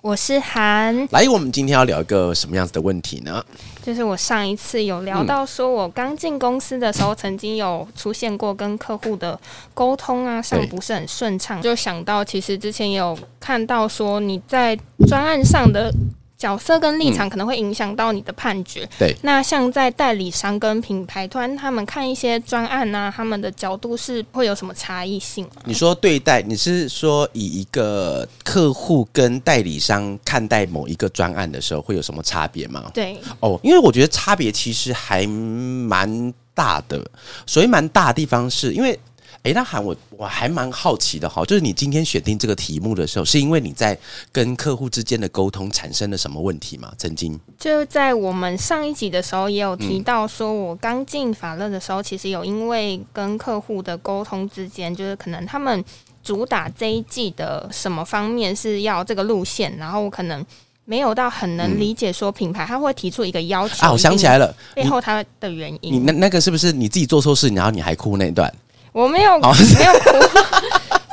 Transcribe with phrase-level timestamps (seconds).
[0.00, 3.44] 我是韩，来，我们今天要聊一个什么样子的问题呢？
[3.82, 9.38] 就是我上一次有聊到，说我刚进公司的时候，曾经有出现过跟客户的
[9.74, 14.78] 沟通啊上不是很顺畅，就想到其实之前有看到说你在
[15.08, 15.92] 专案上的。
[16.38, 18.88] 角色跟立场可能会影响到你的判决。
[18.96, 25.44] 对，那像在代理商跟品牌端，他们看一些专案啊，他们的角度是会有什么差异性？
[25.64, 32.88] 你说对待，你是说以一个客户跟代理商看待某一个专案的时候，会有什么差别吗？
[32.94, 37.04] 对，哦，因为我觉得差别其实还蛮大的。
[37.46, 38.96] 所以蛮大的地方是因为。
[39.44, 43.96] 哎，那韩我我还蛮好奇的哈，就是你今天选定这个题目的时候，是因为你在
[44.32, 46.92] 跟客户之间的沟通产生了什么问题吗？
[46.98, 47.38] 曾经。
[47.58, 55.82] 就在我们上一集的时候也有提到，说我刚进法乐的时候，其实有因为跟客户的沟通之间，就是可能他们
[56.22, 60.44] 主打这一季的什么方面是要这个路线，然后我可能
[60.84, 68.52] 没有到很能理解说品牌他会提出一个要求啊，我想起来了，背后他的原因，你那那个是不是你自己做错事，然后你还哭那段？
[68.92, 70.10] 我没有，没有哭，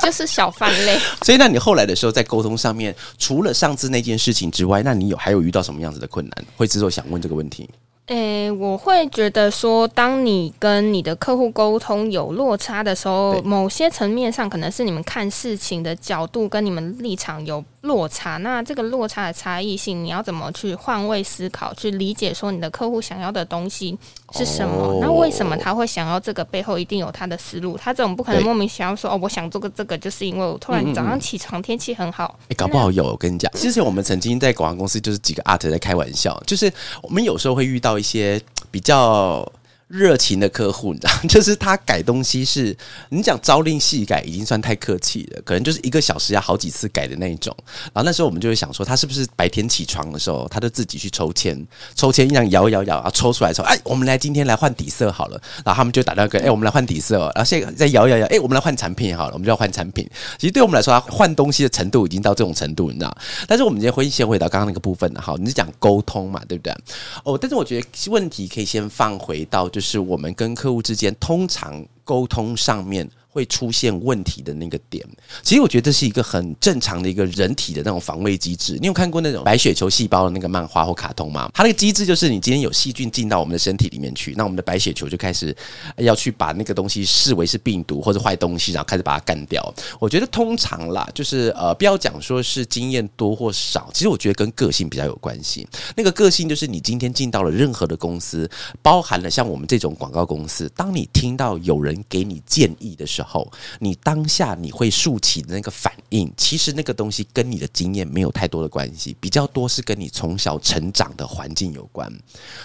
[0.04, 0.98] 就是小犯累。
[1.22, 6.44] 所以，那你后来的时候在沟通上面，除了上次那件事情之外，那你有还有遇到什么样子的困难？
[6.56, 7.68] 会之后想问这个问题。
[8.06, 17.64] 诶，我会觉得说，当你跟你的客户沟通有落差的时候，某些层面上可能是你们看事情的角度跟你们立场有。
[17.82, 23.96] 落差，那这个落差的差异性，你要怎么去换位思考，去理解说你的客户想要的东西
[24.32, 24.98] 是什么？
[25.00, 26.44] 那为什么他会想要这个？
[26.46, 27.76] 背后一定有他的思路。
[27.76, 32.36] 他这种不可能莫名其妙说哦，我想做个这个，就是因为我突然早上起床天气很好。
[32.48, 33.04] 哎，搞不好有。
[33.04, 36.72] 我跟你讲，之前我们曾经在广告公司，就是几个 art 在开玩笑，就是
[37.02, 38.40] 我们有时候会遇到一些
[38.70, 39.50] 比较。
[39.88, 42.76] 热情的客户，你知道， 就是他改东西是，
[43.08, 47.54] 你讲朝令夕改已经算太客气了，可能就是一个小时要好几次改的那一种。
[47.94, 51.64] 然后那时候我们就会想说，他是不是白天起床的时候，他就自己去抽签，
[51.94, 55.40] 抽签一样摇摇摇，啊，抽出来抽，哎，我们来今天来换底色好了。
[55.64, 57.20] 然后他们就打电话给，哎，我们来换底色。
[57.36, 60.08] 然后现在再摇摇摇，哎，我们来换产品好了，我们就要换产品。
[60.36, 63.16] 其实对我们来说，他换东西的程度已经到这种程度，你知道。
[63.46, 66.74] 但是我们今天会先回到刚刚那个部分哈，你是讲沟通嘛，对不对？
[67.22, 73.06] 哦，但是我觉得问题可以先放回到，就是我们跟客户之间通常沟通上面。
[73.36, 75.06] 会出现问题的那个点，
[75.42, 78.78] 其实我觉得这是一个很正常的一个人体的那种防卫机制。
[78.80, 81.50] 你有看过那种白血球细胞的那个漫画或卡通吗？
[81.52, 85.54] 它那个机制就是你今天有细菌进到我们的身体里面去，那我们的白血球就开始
[85.98, 89.62] 要去把那个东西视为是病毒或者坏东西，然后开始把它干掉。
[90.00, 95.68] 我觉得通常啦，就是呃，不要讲说是经验多或少，其实我觉得跟个性比较有关系。
[95.94, 103.25] 那个个性就是你今天进到了任何的公司，包含了像我们这种广告公司，当你听到有人给你建议的时候。
[103.26, 103.50] 后，
[103.80, 112.10] 你当下你会竖起的那个反应，其实那个东西跟你的经验没有太多的关系，比较多是跟你从小成长的环境有关。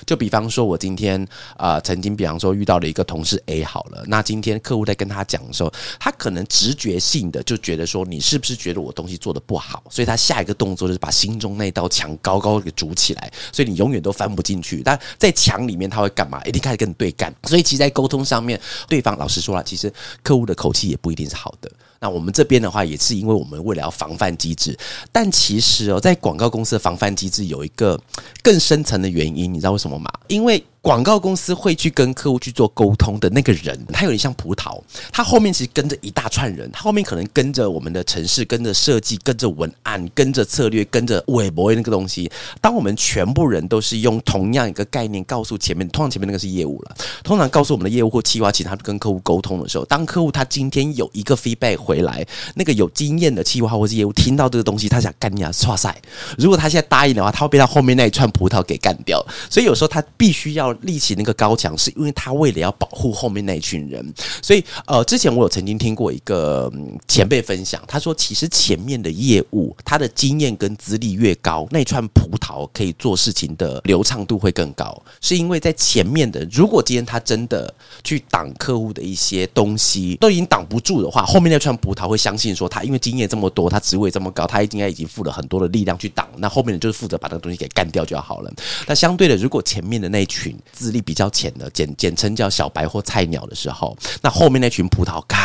[0.05, 1.27] 就比方说，我今天
[1.57, 9.83] 啊，曾经比方说遇到了一个同事 A 好了，那今天客户在跟他讲的时候，他可能直觉性的就觉得说，你是不是觉得我东西做的不好？
[9.89, 14.83] 所以他下一个动作就是把心中那道墙高高给筑起来，所以你永远都翻不进去。
[14.83, 16.41] 但在墙里面他会干嘛？
[16.45, 17.33] 一定开始跟你对干。
[17.43, 20.50] 所以其实，在沟通上面，对方老实说了，其实客户的。
[20.53, 21.71] 口气也不一定是好的。
[21.99, 24.77] 那我们这边的话，也是因为我们为了要防范机制，
[25.11, 27.99] 但其实哦，在广告公司的防范机制有一个
[28.41, 30.11] 更深层的原因，你知道为什么吗？
[30.27, 34.81] 因为广告公司会去跟客户去做沟通的那个人，他有点像葡萄，
[35.11, 42.31] 他后面其实跟着一大串人，他后面可能跟着我们的城市，跟着设计，跟着文案，跟着策略，跟着微博那个东西。
[42.59, 51.77] 当我们全部人都是用同样一个概念告诉前面，通常前面那个是业务了，通常告诉我们的业务或企划，其他跟客户沟通的时候，当客户他今天有一个 feedback。
[51.81, 52.25] 回来，
[52.55, 55.99] 那个有经验的企划或是业务听到这个东西，他想干你啊，刷赛。
[56.37, 59.25] 如果他现在答应的话，他会被他后面那一串葡萄给干掉。
[59.49, 64.13] 所以有时候他必须要立起那个高墙，是因为他为了要保护后面那一群人。
[64.41, 66.71] 所以呃，之前我有曾经听过一个
[67.07, 81.71] 前辈分享，他说其实前面的业务他的经验跟资历越高，那串葡萄可以做事情的流畅度会更高，是因为在前面的，如果今天他真的去挡客户的一些东西都已经挡不住的话，后面那串。
[81.81, 88.53] 葡萄会相信说他因为经验这么多，他职位这么高，他应该已经付了很多的力量去挡，那后面的就是负责把那个东西给干掉就好了。
[88.85, 95.39] 那相对的，如果前面的那一群资历比较浅的，简简称叫小白或菜鸟的时候，那后面那群葡萄干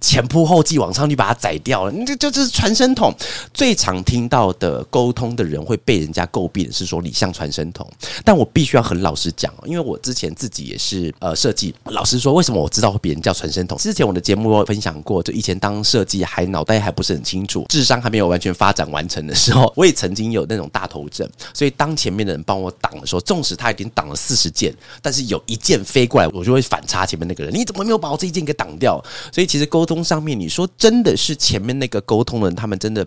[0.00, 3.14] 前仆后继往上去把它宰掉了，你这就是传声筒。
[3.52, 7.88] 最常听到的沟通的人会被人家诟病的是说你像传声筒，
[8.24, 13.76] 但我必须要很老实讲，因为我之前自己也是呃设计，老实说，为什么我知道别人叫传声筒？
[13.78, 29.02] 之前我的节目分享过，就以前当设计还脑袋还不是很清楚，智商还没有完全发展完成的时候，我也曾经有那种大头症，所以当前面的人帮我挡的时候，纵使他已经挡了四十件，但是有一件飞过来，我就会反差前面那个人，你怎么没有把我这一件给挡掉？
[29.32, 33.06] 所以其实沟通上面，你说真的是前面那个沟通的人，他们真的。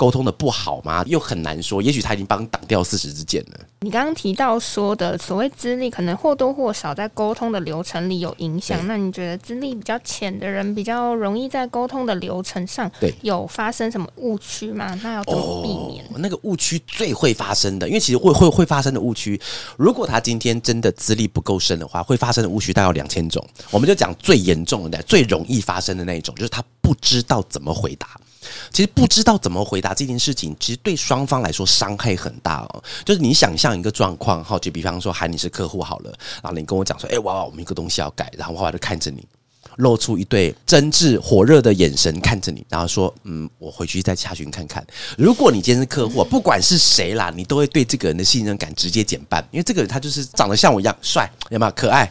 [0.00, 1.04] 沟通的不好吗？
[1.06, 1.82] 又很难说。
[1.82, 3.60] 也许他已经帮你挡掉四十支箭了。
[3.80, 8.86] 你刚刚提到说的所谓资历，可能或多或少在沟通的流程里有影响。
[8.86, 14.98] 那你觉得资历比较浅的人比较容易在沟通的流程上对有发生什么误区吗？
[15.02, 16.02] 那要怎么避免？
[16.16, 19.38] 那个误区最会发生的，因为其实会会会发生的误区，
[19.76, 23.46] 如果他今天真的资历不够深的话，会发生的误区大概有两千种。
[23.70, 28.08] 我们就讲最严重的、最容易发生的那一种，就是他不知道怎么回答。
[28.72, 32.82] 其实不知道怎么回答这件事情，其实对双方来说伤害很大哦。
[33.04, 36.10] 就是你想象一个状况，哈，就比方说喊你是客户好了，
[36.42, 39.26] 然后你跟我讲说，哎，娃娃，我们一个东西要改，然后娃娃就看着你，
[39.76, 44.84] 露出一对真挚火热的眼神看着你，然后说，嗯，我回去再查询看看。
[45.16, 52.10] 如果你今天是客户，不管是谁啦，你都会对这个人的信任感直接减半，因为这个人他就是长得像我一样帅，有没有可爱？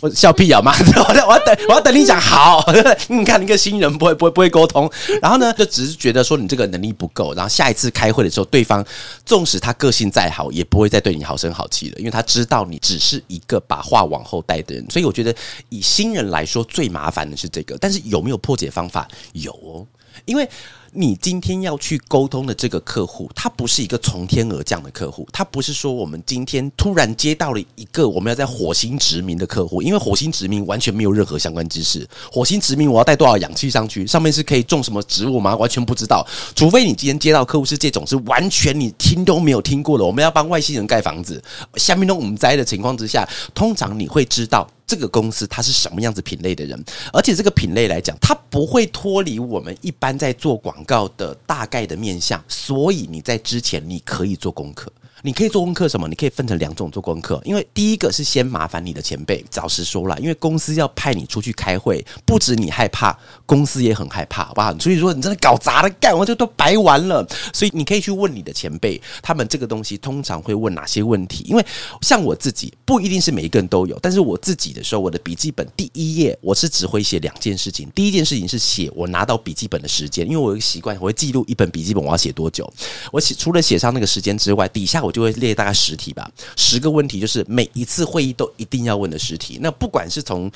[0.00, 0.74] 我笑屁啊嘛！
[1.08, 2.64] 我要我要等我要等你讲好。
[3.08, 4.90] 你看，一个新人不会不会不会沟通，
[5.20, 8.84] 然后呢，就只是觉得说你这个能力不够，然后下一次开会的时候，对方
[9.24, 14.84] 纵使他个性再好，也不会再对你好声好气了，因为他知道你只是一个把话往后带的人。
[14.90, 15.32] 所以我觉得
[15.68, 17.76] 以新人来说，最麻烦的是这个。
[17.78, 19.06] 但是有没有破解方法？
[19.34, 19.86] 有哦，
[20.24, 20.48] 因为。
[20.94, 32.06] 你今天要去沟通的这个客户，他不是一个从天而降的客户，他不是说我们今天突然接到了一个我们要在火星殖民的客户，因为火星殖民完全没有任何相关知识。
[32.30, 34.06] 火星殖民我要带多少氧气上去？
[34.06, 35.56] 上面是可以种什么植物吗？
[35.56, 36.26] 完全不知道。
[36.54, 41.42] 除非你今天接到客户是这种是完全你听都没有听过的，我们要帮外星人盖房子，
[41.76, 44.68] 下面都五灾的情况之下，通常你会知道。
[44.86, 54.92] 这个公司它是什么样子品类的人，而且这个品类来讲，它不会脱离我们一般在做广告的大概的面向，所以你在之前你可以做功课。
[55.24, 56.08] 你可以做功课什么？
[56.08, 59.44] 你可以分成两种做功课，因为第一个是先麻烦你的前辈。
[59.54, 63.16] 老实说了，因为公司要派你出去开会，不止你害怕，
[63.46, 64.76] 公司也很害怕，好不好？
[64.80, 67.24] 所以说你真的搞砸了，干完就都白玩了。
[67.52, 71.44] 所以你可以去问你的前辈，他们这个东西通常会问哪些问题？
[71.46, 71.64] 因为
[72.00, 77.88] 像我自己，不一定是每一个人都有，但是我自己的时候，我的笔记本第一页我是只会写两件事情。
[77.94, 82.68] 第一件事情是写我拿到笔记本的时间，因为我有个习惯，我会记录一本笔记本我要写多久。
[83.12, 85.11] 我写除了写上那个时间之外，底下我。
[85.12, 89.58] 就会列大概十题吧，十个问题就是每一次会议都一定要问的十题。
[89.62, 90.50] 那不管是从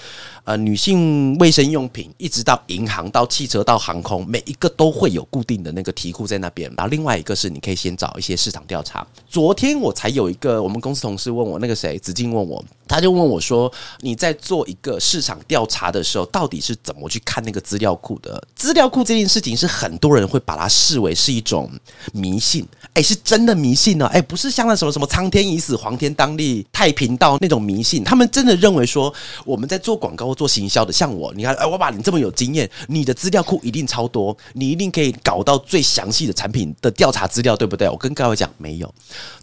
[0.45, 6.69] 呃女性卫生用品，一直到银行、到汽车、到航空，每一个都会有固定的那个题库在那边。
[6.77, 9.07] 然后另外一个是你可以先找一些市场调查。
[9.29, 12.65] 昨天我才有一个我们公司同事问我，那个谁子静问我。
[12.89, 13.71] 他就问我说
[14.01, 18.41] ：“你在做一个市场调查的时候，到底是怎么去看那个资料库的？
[18.55, 21.69] 资料库这件事情是很多人会把它视为是一种
[22.13, 22.65] 迷信，
[22.95, 24.07] 哎，是真的迷信呢？
[24.07, 28.05] 哎，不是是像那什么什么苍天已死，黄天当立，太平道那种迷信。
[28.05, 29.13] 他们真的认为说，
[29.45, 37.89] 我们在做广告做行销的，像我，你看，哎，我把你这么有经验，你的资料库一定超多，你一定可以搞到最详细的产品的调查资料，对不对？
[37.89, 38.95] 我跟各位讲，没有。”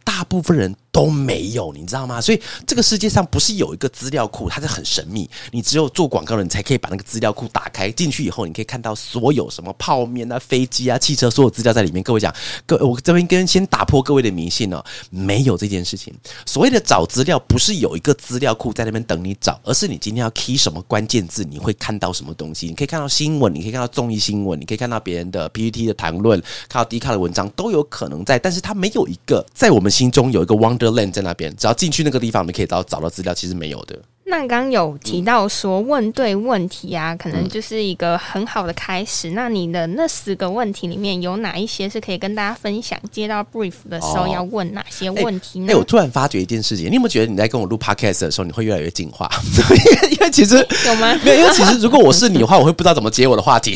[0.05, 2.21] 大部分人都没有，你知道吗？
[2.21, 5.27] 所以这个世界上不是有一个资料库，它是很神秘。
[5.49, 12.03] 你只有做广告的人才可以把那个资料库打开进去以后，你可以看到所有什么泡面啊、飞机啊、汽车所有资料在里面。
[12.03, 12.31] 各位讲，
[12.67, 16.13] 各我这边跟先打破各位的迷信哦，没有这件事情。
[16.45, 22.67] 所谓的找资料，不是有一个资料库在那边等你找，而是你今天要 key 什么关键字，你会看到什么东西。
[22.67, 29.93] 你可以看到新闻，你可以看到综艺新闻，你可以看到别人的 PPT 的谈论，看到低卡的文章都有可能在，但是它没有一个在我们。
[29.93, 30.55] 心中有一个
[30.91, 33.33] Wonderland 在那边，只要进去那个地方，你可以到找到资料。
[33.33, 33.97] 其实没有的。
[34.25, 39.31] 那刚有提到说问对问题啊，可能就是一个很好的开始。
[39.31, 42.97] 那你的那十个问题里面有哪一些是可以跟大家分享？
[43.11, 45.73] 接到 brief 的时候要问哪些问题呢？
[45.73, 49.29] 哎，我突然发觉一件事情，你有没有觉得你在跟我录 podcast 的时候，你会越来越进化？
[50.11, 50.55] 因为其实
[50.87, 51.13] 有吗？
[51.23, 53.75] 没有，因为其实如果我是你的话，我会不知道怎么接我的话题。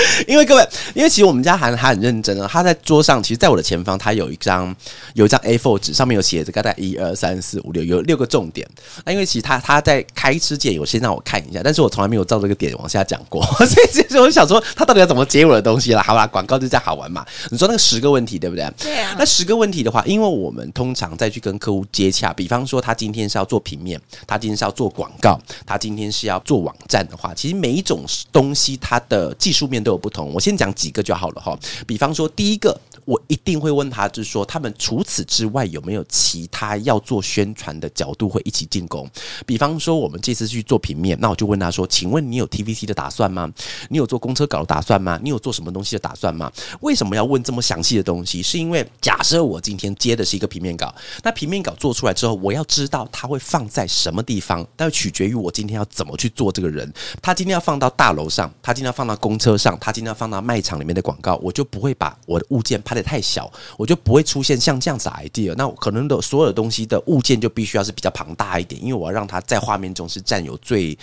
[0.26, 4.74] 因为各位，因为其实我们家韩他很认真啊，他在桌上，其实在我的前方，他有一张
[5.14, 8.66] 有一张 A4 纸，上面有写着大概一二三四五六，有六个重点。
[9.04, 16.02] 那因为其实他他在开之前有先让我看一下，但是我从来没有照这个点往下讲过， 所以其实我想说他到底要怎么接我的东西了？
[16.02, 17.24] 好吧，广告就这样好玩嘛。
[17.50, 18.70] 你说那个十个问题对不对？
[18.78, 19.14] 对啊。
[19.18, 30.32] 那十个问题的话，因为我们通常再去跟客户接洽，比方说他今天是要做平面，他今天是要做广告，他今天是要做网站的话，其实每一种东西它的技术面都有不同。
[30.34, 31.56] 我先讲几个就好了哈。
[31.86, 32.76] 比方说第一个，
[33.06, 39.08] 我一定会问他，就是说他们除此之外有没有其他要做宣传的角度会一起进攻？
[39.46, 43.50] 比方说我们这次去做平面，那我就问他说：“请问你有 TVC 的打算吗？
[43.88, 45.18] 你有做公车稿的打算吗？
[45.22, 48.42] 你有做什么东西的打算吗？”为什么要问这么详细的东西？
[48.42, 56.92] 是因为假设我今天接的是一个平面稿，那平面稿做出来之后，我要知道它会放在什么地方，但取决于我今天要怎么去做这个人。
[57.22, 65.54] 他今天要放到大楼上，他今天要放到公车上，他今天要放到卖场里面的广告，我就不会把我的物件拍的太小，我就不会出现像这样子 idea。
[65.56, 70.96] 那可能的所有的东西的物件就必须要是比较庞大一点，因为我要让它在画面中是占有最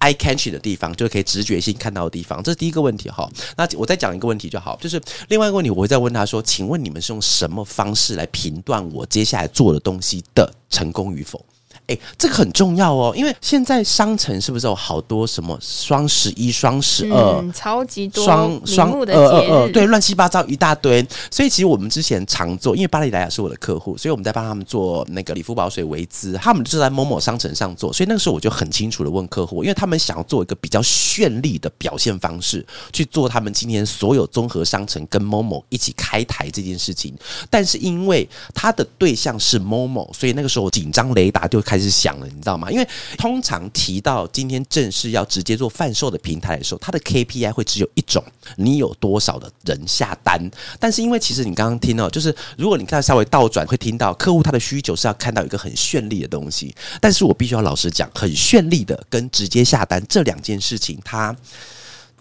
[0.00, 2.42] eye catching 的地方，就是可以直觉性看到的地方。
[2.42, 3.28] 这是第一个问题哈。
[3.56, 11.44] 那我再讲一个问题就好，就是另外一个问题，我会再问他说：“请问你们是用什么方式来评断我接下来做的东西的成功与否？”
[11.88, 21.04] 哎，这个很重要哦，因为现在商城是不是有好多什么双十一、双十二，超级多双双呃呃呃，对，乱七八糟一大堆。
[21.30, 27.92] 所以其实我们之前常做，因为巴黎莱雅是我的客户，所以我们在帮他们做那个理肤宝水维姿，他们就是在某某商城上做。
[27.92, 37.12] 所以那个时候我就很清楚的问客户，因为他们想要做一个比较绚丽的表现方式，去做他们今天所有综合商城跟某某一起开台这件事情。
[37.50, 42.70] 但是因为他的对象是某某，所以那个时候紧张雷达就开始想了，你知道吗？
[42.70, 48.22] 因为通常提到今天正式要直接做贩售的平台的时候，它的 KPI 会只有一种，
[48.56, 50.40] 你有多少的人下单。
[50.78, 56.74] 但是因为其实你刚刚听到，就是如果你看稍微倒转，会听到客户他的需求是要看到一个很绚丽的东西。
[57.00, 61.34] 但是我必须要老实讲，很绚丽的跟直接下单这两件事情，它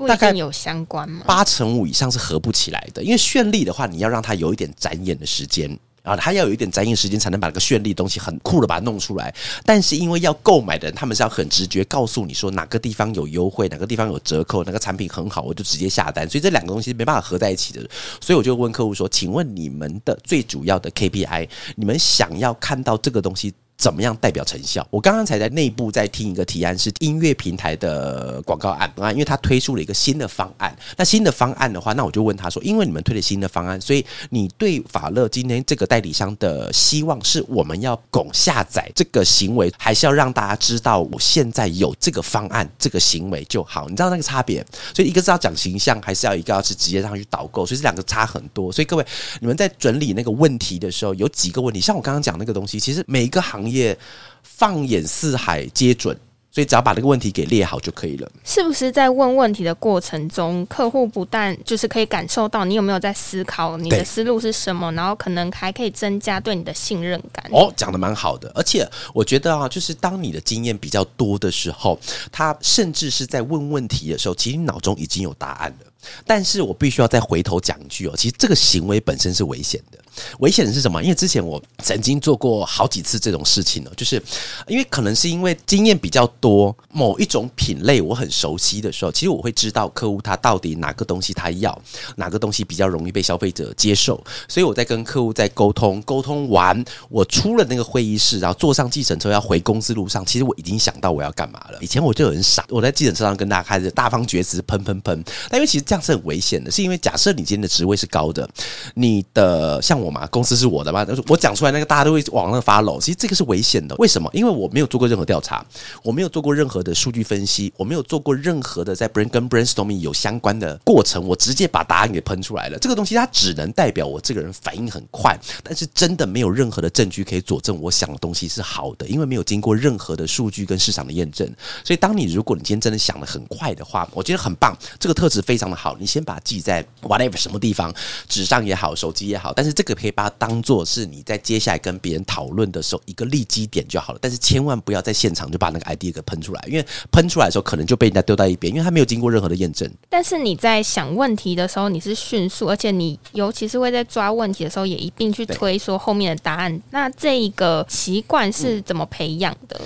[0.08, 1.24] 大概有相关吗？
[1.28, 3.04] 八成五以上是合不起来的。
[3.04, 5.78] 因为绚丽的话，你要让它有一点展演的时间。
[6.04, 9.34] 啊，他要有一点展演时间，才能把那个绚丽东西很酷的把它弄出来。
[9.66, 16.28] 但是因为要购买的人，他们是要很直觉告诉你说哪个地方有优惠，哪个地方有折扣，哪个产品很好，我就直接下单。
[16.30, 17.82] 所以这两个东西没办法合在一起的。
[18.20, 24.86] 所以我就问客户说：“请问你们的最主要的 KPI，你们想要看到这个东西？”怎么样代表成效？
[24.92, 30.78] 我刚刚才在内部在听一个提案，是音乐平台的广告案啊，因为他推出了一个新的方案。
[30.96, 43.90] 那新的方案的话，那我就问他说：，因为你们推了新的方案，所以你对法乐今天这个代理商的希望是我们要拱下载这个行为，还是要让大家知道我现在有这个方案，这个行为就好？
[43.90, 44.64] 你知道那个差别？
[44.94, 47.66] 所以一个是要讲形象，还是要一个要是直接上去导购？
[47.66, 48.72] 所以这两个差很多。
[48.72, 49.04] 所以各位，
[49.40, 53.71] 你们在整理那个问题的时候，有几个问题，像我刚刚讲那个东西，其实每一个行业。
[53.72, 53.98] 业
[54.44, 56.18] 放眼四海皆准，
[56.52, 58.32] 所以只要把这个问题给列好就可以了。
[58.44, 67.44] 是不是在问问题的过程中，客户不但就是可以感受到你有没有在思考，你的思路是什么，然后可能还可以增加对你的信任感。
[67.52, 71.98] 哦，讲的蛮好的，而且我觉得啊，就是当你的经验比较多的时候，
[72.32, 75.88] 他甚至是在问问题的时候，其实你脑中已经有答案了。
[76.26, 80.00] 但是我必须要再回头讲一句哦，其实这个行为本身是危险的。
[80.40, 81.02] 危险的是什么？
[81.02, 84.22] 因为之前我曾经做过好几次这种事情呢，就是
[84.68, 91.80] 因为可能是因为经验比较多，某一种品类我很熟悉的时候，其实我会知道客户他到底哪个东西他要，
[92.18, 94.22] 哪个东西比较容易被消费者接受。
[94.50, 101.78] 所以我在跟客户在沟通，沟通完，我出了那个会议室，然后坐上计程车要回公司路上，其实我已经想到我要干嘛了。
[101.80, 105.24] 以前我就很傻，我在计程车上跟大家开始大方厥词，喷喷喷。
[105.50, 108.50] 但因为其实这样是很危险的，是因为假设你今天的职位是高的，
[108.96, 110.01] 你的像。
[110.02, 113.00] 我嘛，公司是我的嘛，我讲出来那个大家都会往那发楼。
[113.00, 114.30] 其实这个是危险的，为什么？
[114.34, 115.66] 因为我没有做过任何调查，
[116.04, 122.78] 我没有做过任何的数据分析，我没有做过任何的在 brain 跟 brainstorming 有相关的过程，我直接把答案给喷出来了。
[122.80, 131.48] 这个东西它只能代表我这个人反应很快，但是真的没有任何的证据可以佐证我想的东西是好的，因为没有经过任何的数据跟市场的验证。
[131.84, 135.96] 所以，当你如果你今天真的想的很快的话，我觉得很棒，这个特质非常的好。
[136.00, 137.94] 你先把它记在 whatever 什么地方，
[138.28, 139.91] 纸上也好，手机也好，但是这个。
[139.96, 149.90] 可以把它当做是你在接下来跟别人讨论的时候一个立基点就好了，但是千万不要在现场就把那个 idea 给喷出来，因为喷出来的时候可能就被人家丢到一边，因为他没有经过任何的验证。
[150.10, 156.82] 但是你在想问题的时候，你是迅速，而且你尤其是会在抓问题的时候也一并去推说后面的答案。
[156.92, 159.80] 那这一个习惯是怎么培养的？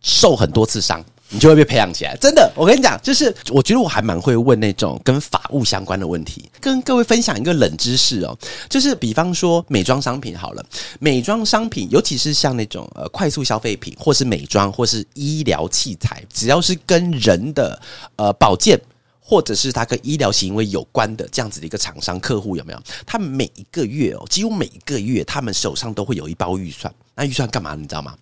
[0.00, 1.04] 受很多次伤。
[1.30, 2.16] 你就会被培养起来。
[2.16, 6.50] 真的，我跟你讲，就是我觉得我还蛮会问那种跟法务相关的问题。
[6.60, 8.36] 跟各位分享一个冷知识哦，
[8.68, 10.64] 就是比方说美妆商品好了，
[11.00, 17.80] 美妆商品，尤其是像那种呃快速消费品，或是美妆，或是医疗器材，只要是跟人的
[18.16, 18.80] 呃保健。
[19.26, 22.82] 或者是他跟医疗行为有关的这样子的一个厂商客户有没有？
[23.06, 26.94] 他每一个月哦，几乎每一个月，他们手上都会有一包预算。
[27.14, 27.74] 那预算干嘛？
[27.74, 28.14] 你知道吗？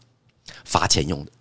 [0.65, 1.33] 罚钱用的。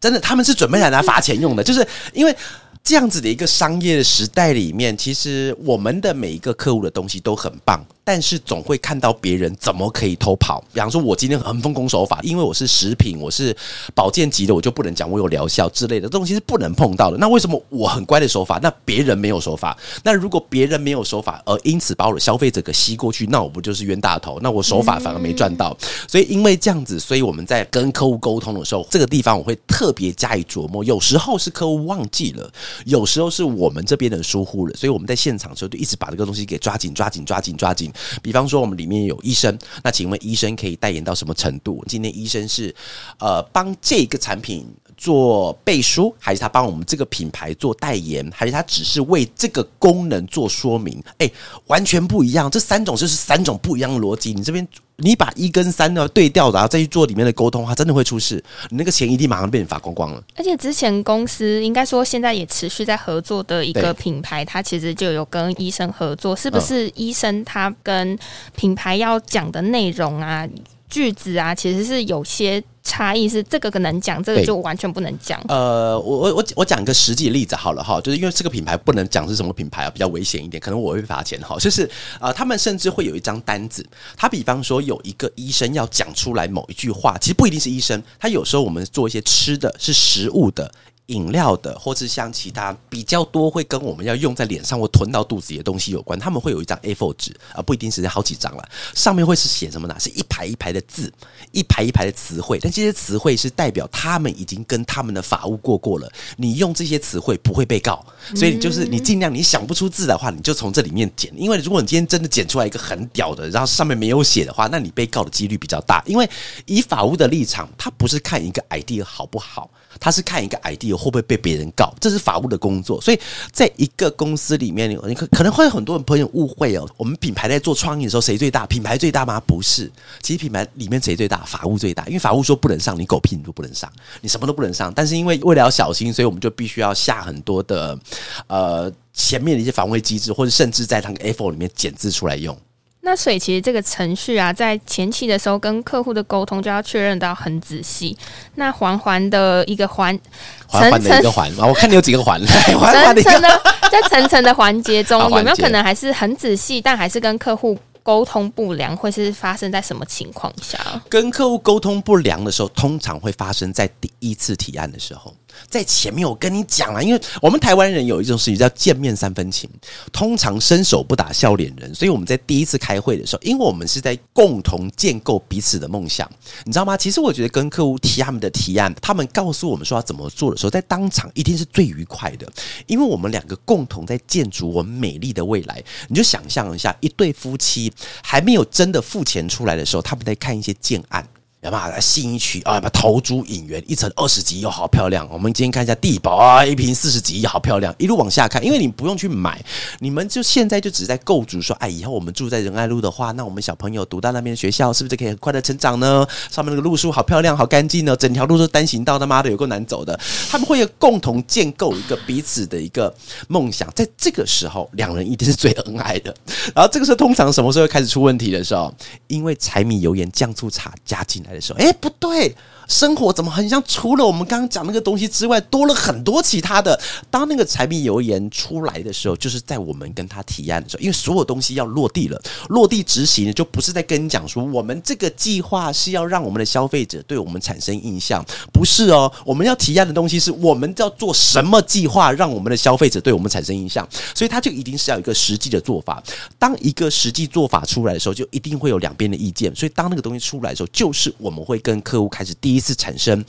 [0.00, 2.34] 真的，他们是准备来拿罚钱用的，就是因为。
[2.82, 10.60] 这样子的一个商业的时代里面，其实我们的每一个客户的东西都很棒，但是总会看到别人怎么可以偷跑。
[10.72, 13.56] 比方说，我今天很奉公守法，因为我是食品，我是
[13.94, 17.16] 保健级的，我就不能讲我有疗效之类的东西是不能碰到的。
[17.18, 19.78] 那为什么我很乖的手法，那别人没有手法？
[20.02, 24.40] 那如果别人没有手法，而因此把我的消费者给吸过去，那我不就是冤大头？
[24.42, 25.78] 那我手法反而没赚到。
[26.08, 30.82] 所以因为这样子，所以我们在跟客户沟通的时候，这个地方我会特别加以琢磨。
[30.82, 32.52] 有时候是客户忘记了。
[32.86, 37.92] 有时候是我们这边的疏忽了，所以我们在现场的时候就一直把这个东西给抓紧、抓紧、抓紧、抓紧。
[38.22, 41.84] 比方说，我们里面有医生，那请问医生可以代言到什么程度？
[41.86, 42.74] 今天医生是
[43.18, 44.66] 呃帮这个产品
[45.00, 51.02] 做背书，还是他帮我们这个品牌做代言，还是他只是为这个功能做说明？
[51.16, 51.30] 哎，
[51.68, 52.50] 完全不一样。
[52.50, 54.34] 这三种就是三种不一样的逻辑。
[54.34, 54.68] 你这边。
[55.02, 58.36] 你把一跟三呢对调，然后再去做里面的沟通，它真的会出事。
[58.68, 60.22] 你那个钱一定马上被你罚光光了。
[60.36, 68.18] 而且之前公司应该说现在也持续在合作的一个品牌，它其实就有跟医生合作，是不是医生他跟
[68.54, 70.46] 品牌要讲的内容啊？
[70.90, 75.40] 句子啊，其实是有些差异，是这个可能讲，这个就完全不能讲。
[75.48, 81.56] 呃，我我我我讲一个实际例子好了哈，就是因为这个品牌不能讲是什么品牌啊，比较危险一点，可能我会罚钱哈。
[81.58, 90.70] 就是啊，他们甚至会有一张单子，他比方说有一个医生要讲出来某一句话，其实不一定是医生，他有时候我们做一些吃的是食物的。
[91.10, 99.96] 饮料的，或是像其他比较多会跟我们要用在脸上或吞到肚子里的东西有关，他们会有一张 A4 纸啊，不一定是好几张了，上面会是写什么呢？
[99.98, 101.12] 是一排一排的字，
[101.52, 116.28] 一排一排的词汇，但这些词汇是代表他们已经跟他们的法务过过了，你用这些词汇不会被告，所以就是你尽量你想不出字的话，你就从这里面剪，因为如果你今天真的剪出来一个很屌的，然后上面没有写的话，那你被告的几率比较大，因为
[116.66, 119.68] 以法务的立场，他不是看一个 idea 好不好。
[119.98, 123.00] 他是看一个 ID 会不会被别人告，这是法务的工作。
[123.00, 123.18] 所以
[123.50, 126.88] 在一个公司里面，你可可能会有很多朋友误会哦。
[126.96, 128.66] 我们品牌在做创意的时候，谁最大？
[128.66, 129.40] 品牌最大吗？
[129.40, 129.90] 不是，
[130.22, 131.38] 其实品牌里面谁最大？
[131.44, 132.06] 法务最大。
[132.06, 134.92] 因为法务说不能上，你狗屁你都不能上，你什么都不能上。
[134.94, 137.98] 但是因为为了要小心，所以我们就必须要下很多的
[138.46, 142.56] 呃前面的一些防卫机制，或者甚至在那个 A4 里面剪字出来用。
[143.02, 148.16] 那所以其实这个程序啊，在前期的时候跟客户的沟通就要确认到很仔细。
[148.56, 150.18] 那环环的一个环，
[150.66, 160.78] 环环的一个环啊，我看你有几个环， 层层的在层层的环节中， 有没有可能还是很仔细，但还是跟客户沟通不良，会是发生在什么情况下？
[161.08, 165.34] 跟客户沟通不良的时候，通常会发生在第一次提案的时候。
[165.68, 169.68] 在前面我跟你讲了，因为我们台湾人有一种事情叫见面三分情，
[170.12, 176.30] 通常伸手不打笑脸人，所以我们在第一次开会的时候，因为我们是在共同建构彼此的梦想，
[176.64, 176.96] 你知道吗？
[176.96, 182.50] 其实我觉得跟客户提他们的提案，他们告诉我们说要怎么做的时候，在当场一定是最愉快的，
[182.86, 185.82] 因为我们两个共同在建筑我们美丽的未来。
[186.08, 187.92] 你就想象一下，一对夫妻
[188.22, 191.26] 还没有真的付钱出来的时候，他们在看一些建案。
[191.62, 192.00] 有嘛？
[192.00, 195.28] 新一区啊，把投珠引援一层二十级又，好漂亮。
[195.30, 197.94] 我们今天看一下地堡啊，一瓶四十几亿，好漂亮。
[197.98, 199.62] 一路往下看，因为你不用去买，
[199.98, 206.26] 你们就现在就只在构筑说，哎，以后我们住在仁爱路的话，那我们小朋友读到那边学校，是不是可以很快的成长呢？
[206.50, 210.18] 上面那个路树好漂亮，好干净呢，整条路都单行道，他妈的有够难走的。
[210.48, 213.14] 他们会有共同建构一个彼此的一个
[213.48, 216.34] 梦想，在这个时候，两人一定是最恩爱的。
[216.74, 218.90] 然后这个时候，通常什么时候开始出问题的时候？
[219.26, 221.49] 因为柴米油盐酱醋茶加进来。
[221.52, 222.54] 的时候，哎，不对。
[222.90, 223.80] 生活怎么很像？
[223.86, 227.00] 除了我们刚刚讲那个东西之外，多了很多其他的。
[227.30, 239.32] 当那个柴米油盐出来的时候，就是在我们跟他提案的时候，因为所有东西要落地了，落地执行，就不是在跟你讲说，我们这个计划是要让我们的消费者对我们产生印象，不是哦。
[239.44, 246.20] 我们要提案的东西是我们要做什么计划，让我们的消费者对我们产生印象，所以他就一定是要一个实际的做法。
[246.58, 249.72] 当一个实际做法出来的时候，就一定会有两边的意见。
[249.76, 252.79] 所以当那个东西出来的时候，就是我们会跟客户开始第一。
[252.80, 253.44] 次产生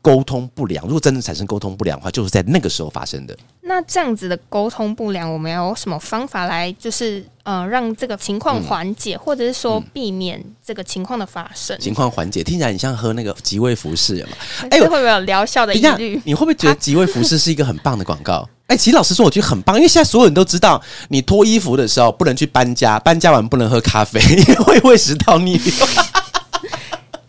[0.00, 0.84] 沟通不良。
[0.84, 3.36] 如果真的产生沟通不良的话，就是在那个时候发生的。
[3.62, 11.76] 那这样子的沟通不良，我们有什么方法来，就是呃，让这个情况缓解，或者是说避免这个情况的发生？
[11.80, 14.36] 情况缓解，听起来你像喝那个即味服饰嘛？
[14.70, 16.22] 哎，会不会有疗效的疑虑？
[16.24, 18.48] 你会不会觉得即味服饰是一个很棒的广告？
[18.68, 25.74] 哎，其实老实说，我觉得很棒，因为现在所有人都知道，你脱衣服的时候不能去搬家，搬家完不能喝咖啡，因为会胃食道逆流。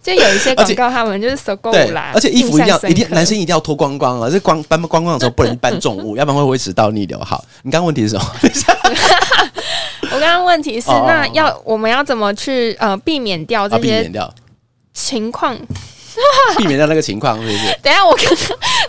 [0.07, 4.29] 就有一些广告，他们就是手够啦，而且衣服一定要一定男生一定要脱光光啊！
[4.29, 7.19] 这光搬光光的时候不能搬重物， 要不然会维持到逆流。
[7.19, 8.25] 好，你刚刚问题是什么？
[10.11, 14.09] 我刚刚问题是，那要我们要怎么去呃避免掉这些
[14.93, 15.57] 情况？
[16.57, 17.77] 避免掉那个情况是不是？
[17.83, 18.17] 等下我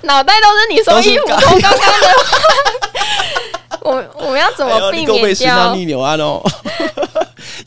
[0.03, 2.09] 脑袋都是你说衣服脱光光的。
[3.81, 6.17] 我我们要怎么避免掉逆流啊？
[6.17, 6.43] 哦？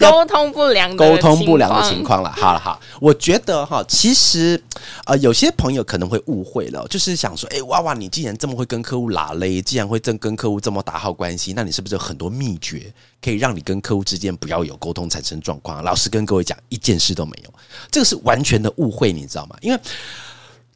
[0.09, 2.31] 沟通不良、沟通不良的情况了。
[2.31, 4.61] 好了，好，我觉得哈，其实
[5.05, 15.83] 呃，有些朋友可能会误会了，就是想说，哎，娃娃，你既然这么会跟客户拉勒，既然会正跟客户这么打好关系，那你是不是有很多秘诀可以让你跟客户之间不要有沟通产生状况？
[15.83, 17.53] 老实跟各位讲，一件事都没有，
[17.91, 19.55] 这个是完全的误会，你知道吗？
[19.61, 19.79] 因为。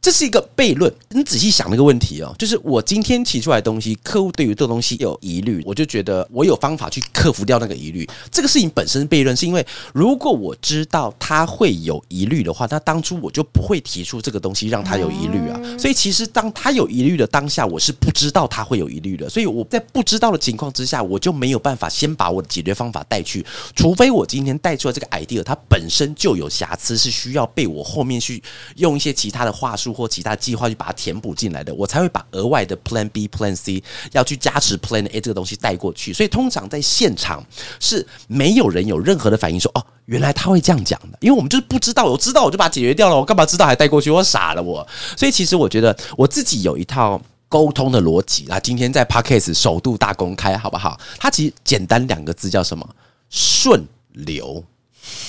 [0.06, 8.08] 这是一个悖论，你仔细想那个问题哦，就是我今天提出来的东西，客户对于这个东西有疑虑，我就觉得我有方法去克服掉那个疑虑。
[8.30, 9.66] 这个事情本身悖论，是因为
[9.96, 15.60] 如果我知道他会有疑虑的话，那当初我就不会提出这个东西让他有疑虑啊。
[15.76, 23.44] 所以其实当他有疑虑的当下，我是不知道他会有疑虑的，所以我在不知道的情况之下，我就没有办法先把我的解决方法带去，
[23.76, 28.44] 除非我今天带出来这个 idea，它本身就有瑕疵，是需要被我后面去
[28.76, 29.95] 用一些其他的话术。
[29.96, 33.82] 或其他计划去把它填补进来的，我才会把额外的 Plan B、Plan C
[34.12, 36.12] 要去加持 Plan A 这个东西带过去。
[36.12, 37.44] 所以通常在现场
[37.80, 44.12] 是没有人有任何的反应，说哦，原来他会这样讲的，因为我们就是不知道，我知道我就把它解决掉了，我干嘛知道还带过去？
[44.12, 44.86] 我傻了我。
[45.16, 51.00] 所以其实我觉得我自己有一套沟通的逻辑啊，今天在 Podcast 首度大公开，好不好？
[51.18, 52.88] 它其实简单两个字叫什么？
[53.30, 54.64] 顺流。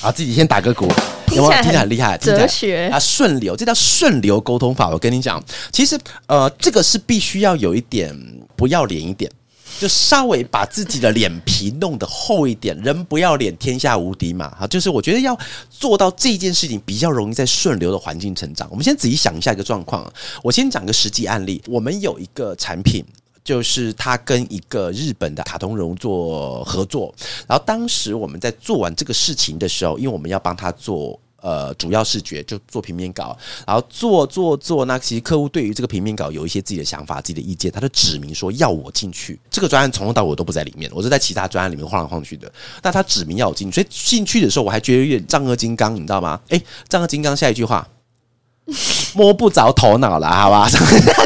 [0.00, 0.88] 啊，自己先打个鼓，
[1.36, 1.62] 有没有？
[1.62, 4.88] 听起来很厉害，哲学啊，顺流，这叫顺流沟通法。
[4.88, 8.16] 我跟你讲，其实呃，这个是必须要有一点
[8.56, 9.30] 不要脸一点，
[9.78, 12.76] 就稍微把自己的脸皮弄得厚一点。
[12.82, 14.48] 人不要脸，天下无敌嘛。
[14.58, 15.38] 哈，就是我觉得要
[15.70, 18.68] 做到这件事情，比较容易在顺流的环境成长。
[18.70, 20.10] 我们先仔细想一下一个状况，
[20.42, 21.62] 我先讲个实际案例。
[21.66, 23.04] 我们有一个产品。
[23.46, 27.14] 就是它跟一个日本的卡通人物做合作，
[27.46, 39.38] 然后当时我们在做完这个事情的时候，因为我们要帮他做呃主要视觉，就做平面稿，然后做做做，那其实客户对于这个平面稿有一些自己的想法、自己的意见，他就指明说要我进去。
[39.48, 42.50] 这个专案从头到尾都不在里面，我是在其他专案里面晃来晃去的。
[42.82, 46.40] 那他指明要我进去，所以进去的时候我还觉得有点丈二金刚，你知道吗？
[46.48, 47.86] 哎，丈二金刚下一句话。
[49.14, 50.68] 摸不着头脑了，好吧？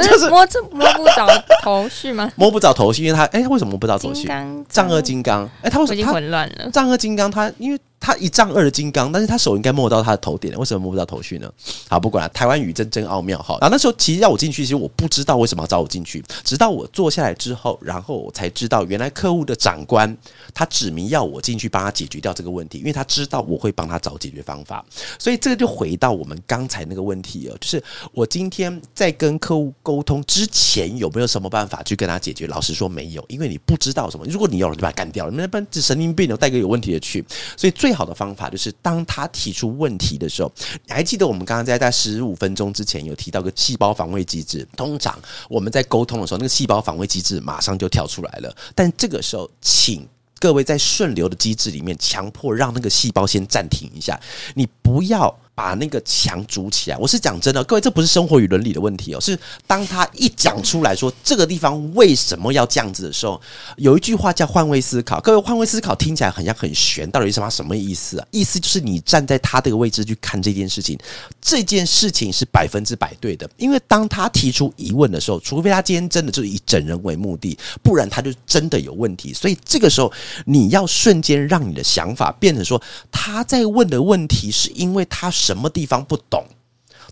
[0.03, 1.27] 就是摸这摸不着
[1.63, 2.31] 头绪吗？
[2.37, 4.29] 摸不着头绪，因为他哎，为什么摸不着头绪？
[4.69, 6.71] 丈二金刚，哎，他为什么已经混乱了？
[6.71, 7.81] 丈二金刚，他因为。
[8.01, 11.53] 他一丈二的金刚，但是他手应该摸到他的头点，为什么摸不到头绪呢？
[11.87, 13.59] 好，不管了，台湾语真真奥妙哈。
[13.61, 20.17] 然后那时候其实要我进去，其实我不知道为什么要找我进去，直到我坐下来之后，然后我才知道，原来客户的长官
[20.55, 24.83] 他指明要我进去帮他解决掉这个问题，因为他知道我会帮他找解决方法。
[25.19, 27.83] 所以这个就回到我们刚才那个问题哦，就是
[28.13, 32.47] 我今天在跟客户沟通之前，有没有什么办法去跟他解决？
[32.47, 34.25] 老实说没有，因为你不知道什么。
[34.27, 37.23] 如果你有了，就把他干掉了，那般神经病，带个有问题的去。
[37.57, 38.71] 所以最最好的方法就是。
[38.81, 40.53] 当他提出问题的时候，
[40.87, 44.65] 你还记得我们刚刚在在十五分钟之前有提到个细胞防卫机制？
[44.77, 48.57] 通常我们在沟通的时候，那个细胞防卫机制马上就跳出来了。
[48.77, 50.07] 但这个时候，请
[50.39, 54.21] 各位在顺流的机制里面，强迫让那个细胞先暂停一下，
[54.55, 55.37] 你不要。
[55.61, 63.39] 把那个墙筑起来，我是讲真的，各位，这不是生活与伦理的问题哦，是当他一讲出来说这个地方为什么要这样子的时候，
[63.77, 65.21] 有一句话叫换位思考。
[65.21, 68.27] 各位，换位思考听起来很像很玄，到底是么什么意思啊？
[68.31, 70.99] 意思就是你站在他这个位置去看这件事情，
[71.43, 73.47] 这件事情是百分之百对的。
[73.59, 79.35] 因为当他提出疑问的时候，除非他今天真的就是以整人为目的，不然他就真的有问题。
[79.35, 80.11] 所以这个时候
[80.47, 82.81] 你要瞬间让你的想法变成说，
[83.13, 85.50] 他在问的问题是因为他是。
[85.51, 86.45] 什么地方不懂？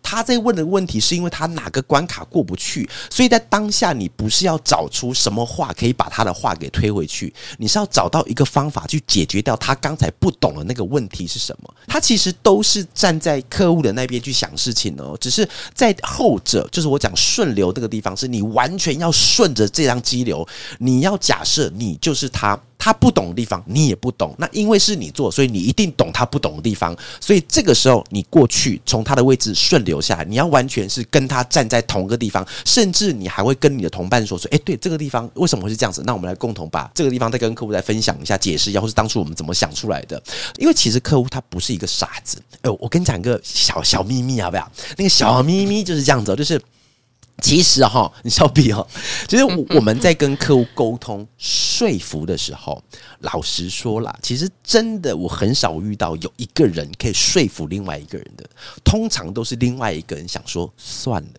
[0.00, 11.74] 他在问的问题是因为他哪个关卡过不去，所以在当下你不是要找出什么话可以把他的话给推回去，你是要找到一个方法去解决掉他刚才不懂的那个问题是什么？
[11.88, 20.46] 他其实都是站在客户的那边去想事情哦，只是在后者，就是我讲顺流这个地方，是你完全要顺着这张激流，
[20.78, 22.56] 你要假设你就是他。
[22.78, 26.96] 他不懂的地方你也不懂，那因为是你做，所以你一定懂他不懂的地方。
[27.20, 36.02] 所以这个时候你过去从他的位置顺流下来，你要完全是跟他站在同一个地方，甚至你还会跟你的同伴说说，哎，对这个地方为什么会是这样子？
[36.06, 40.22] 那我们来共同把这个地方再跟客户再分享一下，解释一下，或是当初我们怎么想出来的。
[40.56, 42.40] 因为其实客户他不是一个傻子。
[42.62, 44.70] 哎，我跟你讲一个小小秘密好不好？
[44.96, 46.60] 那个小秘密就是这样子，就是。
[47.40, 48.86] 其实哈，你笑屁哈！
[49.28, 52.82] 其实我们在跟客户沟通说服的时候，
[53.20, 58.48] 老实说啦，其实真的我很少遇到有一个人可以说服另外一个人的，
[58.82, 61.30] 通常都是另外一个人想说算了，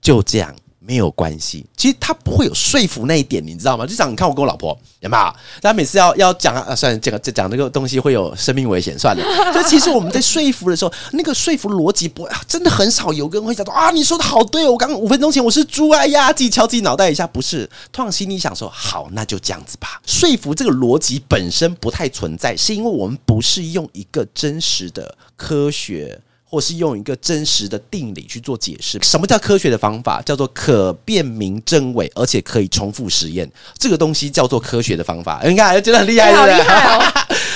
[0.00, 0.54] 就这样。
[0.84, 3.86] 没有关系，其实他不会有说服那一点，你知道吗？
[3.86, 5.34] 就像你看我跟我老婆，有没有？
[5.62, 9.24] 他每次要要讲啊，算了，这个这讲这个东西会有生命危险，算了。
[9.52, 20.00] 所以其实我们在说服的时候，那个说服逻辑不真的很少有个人会讲说啊，你说的好对哦，我刚五分钟前我是猪哎呀，自己敲自己脑袋一下，不是，突然心里想说好，那就这样子吧。
[20.04, 26.20] 说服这个逻辑本身不太存在，是因为我们不是用一个真实的科学。
[26.52, 30.20] 或是用一个真实的定理去做解释，什么叫科学的方法？
[30.20, 33.50] 叫做可辨明真伪，而且可以重复实验。
[33.78, 35.40] 这个东西叫做科学的方法。
[35.46, 37.02] 你看，觉得很厉害，好厉害哦！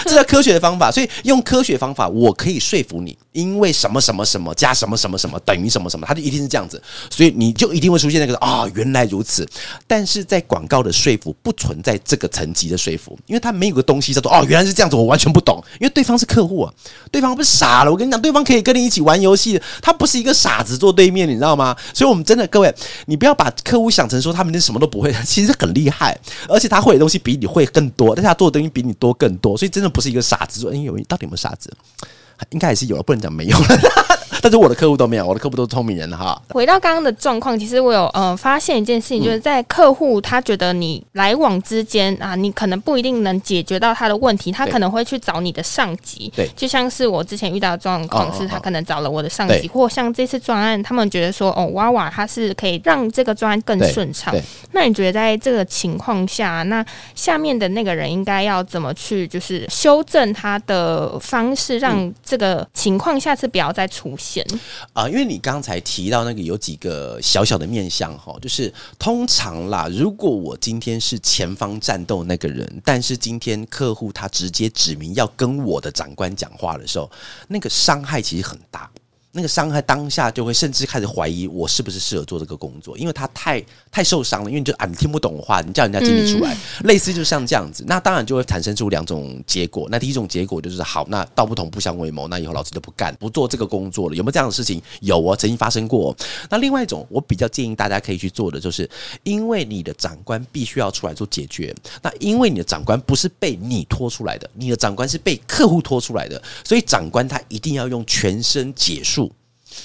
[0.07, 0.91] 这叫科学的方法。
[0.91, 6.83] 所以用科学方法，我可以说服你，因为什么什么什么加什么什么什么等于什么什么，它就一定是这样子。
[7.11, 9.47] 所以你就一定会出现那个啊，原来如此。
[9.87, 15.63] 但是在广告的说服不存在这个层级的说服，因为它没有个东西叫做哦，原来是这样子，我完全不懂。
[15.79, 16.73] 因为对方是客户啊，
[17.11, 17.91] 对方不是傻了。
[17.91, 18.87] 我跟你讲，对方可以跟你。
[18.87, 21.77] 一起玩游戏，他不是一个傻子坐对面，你知道吗？
[21.93, 22.73] 所以，我们真的各位，
[23.07, 26.17] 你不要把客户想成说他们什么都不会，其实很厉害，
[26.49, 30.61] 而且他会的东西比你会更多，但是他做的东西比你多更多，所以真的不是一个傻子。
[30.61, 31.75] 说，哎，有到底有没有傻子？
[32.51, 33.67] 应该也是有，不能讲没有了。
[34.47, 36.41] 但是我的客户都没有，我的客户都是聪明人哈。
[36.51, 46.33] 回到刚刚的状况，其实我有呃发现一件事情，就是在客户他觉得你来往之间啊，你可能不一定能解决到他的问题，他可能会去找你的上级。
[46.37, 54.33] 对，就像是我之前遇到的状况，是他可能找了我的上级，或像这次专案，他们觉得说哦，娃娃他是可以让这个专案更顺畅。
[54.71, 64.36] 那你觉得在这个情况下，那下面的那个人应该要怎么去就是修正他的方式，让这个情况下次不要再出现？
[64.93, 77.11] 啊，因为你刚才提到那个有几个小小的面相哈，就是通常啦，如果我今天是前方战斗那个人，但是今天客户他直接指明要跟我的长官讲话的时候，
[77.49, 78.91] 那个伤害其实很大。
[79.37, 89.87] 那个伤害当下就会甚至开始怀疑我是不是适合做这个工作，因为他太太受伤了，因为你就啊你听不懂话，你叫人家经理出来，类似就像这样子，那当然就会产生出两种结果。
[89.91, 94.17] 那第一种结果就是好，那道不同不相为谋，那以后老子就不干不做这个工作了。
[94.17, 94.81] 有没有这样的事情？
[95.01, 96.17] 有哦，曾经发生过。
[96.49, 98.89] 那另外一种，我比较建议大家可以去做的，就是
[99.23, 109.26] 因为你的长官必须要出来做解决，那因为你的长官不是被你拖出来的，你的长官是被客户拖出来的，所以长官他一定要用全身解数。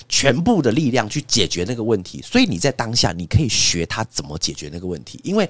[0.10, 5.50] 全部的力量去解决那个问题，所以你在当下你可以学他怎么解决那个问题，因为。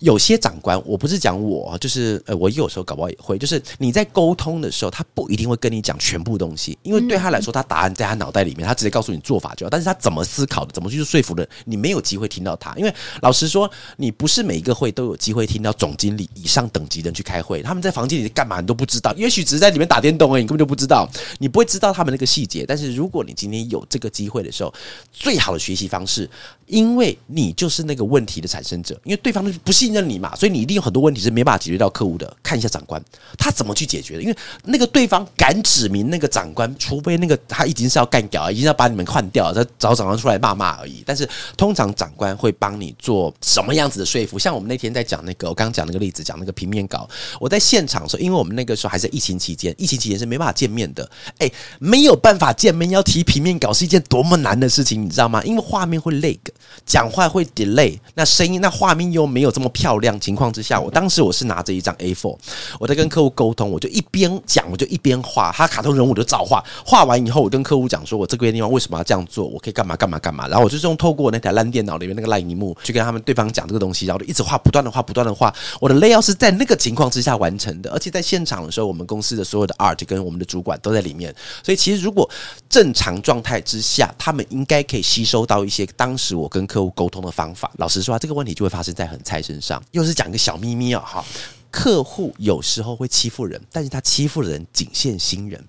[0.00, 9.70] 有些长官，我不是讲我，就是呃，我有时候搞不好也会，就是你在沟通的时候，他不一定会跟你讲全部东西，因为对他来说，他答案在他脑袋里面，他直接告诉你做法就好。
[9.70, 12.74] 但是他怎么思考的，怎么去说服的，你没有机会听到他。
[12.76, 22.64] 因为老实说，你不是每一个会都有机会听到总经理以上等级的人去开会，他们在房间里干嘛你都不知道，也许只是在里面打电动而已，你根本就不知道，你不会知道他们那个细节。
[22.66, 24.72] 但是如果你今天有这个机会的时候，
[25.12, 26.28] 最好的学习方式，
[26.66, 30.66] 因为你就是那个问题的产生者，因为对方不信任你嘛，所以你。
[30.66, 33.00] 一定有很多问题是没办法解决到客户的，看一下长官
[33.38, 34.22] 他怎么去解决的。
[34.22, 41.04] 因为那个对方敢指明那个长官，除非那个他已经是要干掉，已经要把你们换掉，再找长官出来骂骂而已。
[41.06, 44.40] 但是通常长官会帮你做什么样子的说服？
[44.40, 51.08] 像我们那天在讲那个，我刚刚讲那个例子，讲那个平面稿，我在现场的时候，因为我们那个时候还在疫情期间，疫情期间是没办法见面的。
[51.38, 51.48] 哎，
[51.78, 55.40] 没有办法见面，要提平面稿是一件多么难的事情，你知道吗？
[55.44, 56.36] 因为画面会 lag，
[56.84, 60.46] 讲话会 delay，那声音、那画面又没有这么漂亮情况。
[60.52, 62.34] 之下，我当时我是拿着一张 A4，
[62.78, 65.52] 我在跟客户沟通，我就一边讲，我就一边画。
[65.52, 70.48] 他卡通人物我就照画，画完以后，我跟客户讲说，我这个地方为什么要这样做，我可以干嘛干嘛干嘛。
[70.48, 75.52] 然后我就用透过那台烂电脑里面那个烂荧幕去跟他们对方讲这个东西，然后就一直画，不断的画，不断的画。
[75.80, 81.34] 我的 layout 是在那个情况之下完成的，而且在现场的时候，我们公司的所有的 art 跟我们的主管都在里面。
[81.62, 82.28] 所以其实如果
[82.68, 87.70] 正常状态之下，他们应该可以吸收到一些当时我跟客户沟通的方法。
[87.76, 90.36] 老实说啊，这个问题就会发生在很菜身上，又是讲一个。
[90.46, 91.24] 小秘密哦，哈！
[91.72, 95.66] 客户有时候会欺负人，但是他欺负的人仅限新人。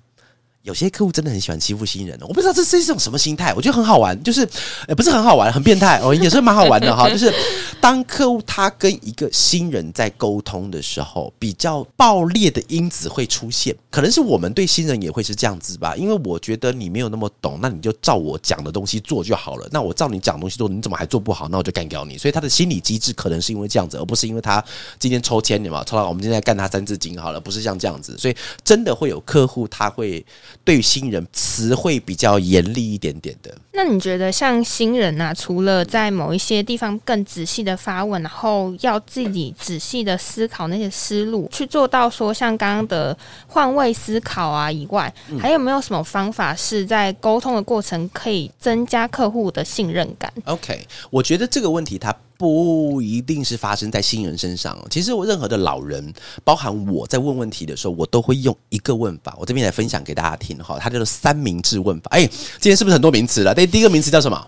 [0.68, 4.42] 有些客户真的很喜欢欺负新人，我不知道这是一种什么心态，我觉得很好玩，就是
[4.90, 7.08] 也不是很好玩，很变态哦， 也是蛮好玩的哈。
[7.10, 7.34] 就是
[7.80, 19.66] 当客户他跟一个新人在沟通的时候，比较爆裂的因子会出现，可能是我们对新人也会是这样子吧，因为我觉得你没有那么懂，那你就照我讲的东西做就好了。
[19.72, 21.48] 那我照你讲的东西做，你怎么还做不好？
[21.48, 22.18] 那我就干掉你。
[22.18, 24.62] 所以他的心理机制可能是因为这样子，而不是因为他
[25.00, 28.18] 今天抽签，你嘛抽到我们今天干他三字经好了，不是像这样子。
[28.18, 30.26] 所以真的会有客户他会
[30.68, 31.26] 对于新人。
[31.58, 33.58] 词汇比较严厉一点点的。
[33.72, 52.14] 那你觉得像新人啊，除了在某一些地方更仔细的发问，然后要自己仔细的思考那些思路，去做到说像刚刚的换位思考啊以外，还有没有什么方法是在沟通的过程可以增加客户的信任感？OK，我觉得这个问题它。
[52.38, 54.78] 不一定是发生在新人身上。
[54.90, 59.36] 其实我任何的老人，包含我在问问题的时候，我都会用一个问法。
[59.40, 62.10] 我这边来分享给大家听哈，它叫做三明治问法。
[62.12, 63.54] 哎，今天是不是很多名词了？
[63.56, 64.48] 对，第一个名词叫什么？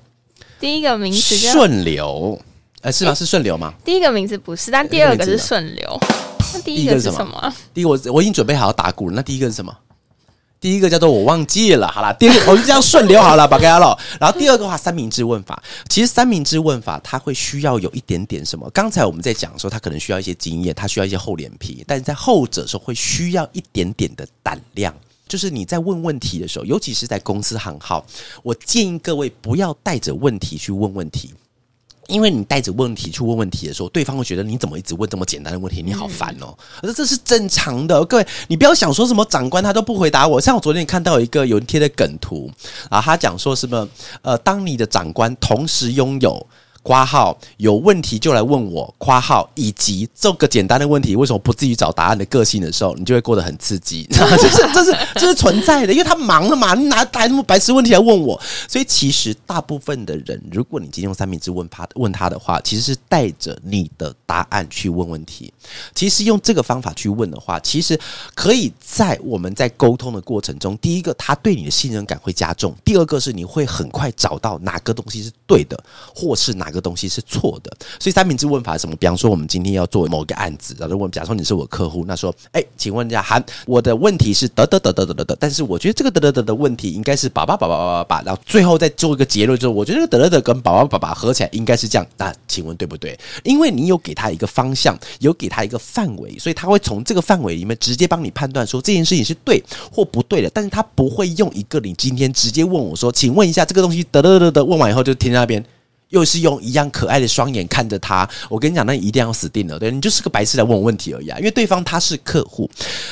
[0.60, 2.39] 第一个名词顺流。
[2.82, 3.13] 哎，是吗？
[3.13, 3.73] 是顺流吗？
[3.84, 5.99] 第一个名词不是，但第二个是顺流。
[6.54, 7.54] 那第一个是什么？
[7.73, 9.15] 第一个我我已经准备好要打鼓了。
[9.15, 9.75] 那第一个是什么？
[10.62, 13.98] 第一个叫做我忘记了，好了，第二我们就这样顺流好了，把给他了。
[14.19, 18.69] 然后第二个话三明治问法，其实三明治问法它会需要有一点点什么？
[18.72, 24.93] 刚才我们在讲说，他可能需要一些经验，他需要一些厚脸皮，但是在后者时候会需要一点点的胆量。
[25.28, 28.06] 就是你在问问题的时候，尤其是在公司行号，
[28.43, 31.34] 我建议各位不要带着问题去问问题。
[32.10, 36.58] 因为你带着问题去问问题的时候，对方会觉得你怎么一直问这么简单的问题，你好烦哦。
[36.82, 40.41] 而这是正常的，各位，你不要想说什么长官他都不回答我。
[40.41, 42.52] 像我昨天看到一个有人贴的梗图
[42.89, 43.88] 啊，他讲说什么
[44.22, 46.45] 呃，当你的长官同时拥有。
[46.82, 54.08] 括号有问题就来问我，括号以及这个简单的问题为什么不自己找答案的个性的时候，你就会过得很刺激。
[54.10, 58.39] 这是这是这是存在的，因为他忙了嘛，你拿来那么白痴问题来问我。
[58.68, 65.54] 所以其实大部分的人，如果你今天用三明治问他问他的话，其实是带着你的答案去问问题。
[65.94, 68.00] 其实用这个方法去问的话，其实
[68.34, 75.78] 可以在我们在沟通的过程中，第一个他对你的信任感会加重，第二个是你会很快找到哪个东西是对的，
[76.15, 76.68] 或是哪。
[76.69, 77.75] 哪个东西是错的？
[77.99, 78.95] 所以三明治问法是什么？
[78.97, 92.05] 比方说，我们今天要做某个案子，然后问，假如说你是我客户，那说，哎，请问一下，韩，我的问题是得得得得得得得，但是我觉得这个得得得的问题应该是爸爸爸爸爸爸爸，然后最后再做一个结论，就是我觉得得得得跟爸爸爸爸合起来应该是这样。
[92.17, 93.19] 那请问对不对？
[93.43, 100.49] 因为你有给他一个方向，有给他一个范围，所以他会从这个范围里面直接帮你判断说这件事情是对或不对的。
[100.53, 105.63] 但是他不会用一个你今天直接问我说，请问一下这个东西得得得得问完以后就停在那边。
[106.10, 109.78] 又是用一样可爱的双眼看着他，我跟你讲，那一定要死定了。
[109.78, 111.38] 对你就是个白痴来问我问题而已啊！
[111.38, 112.69] 因为对方他是客户，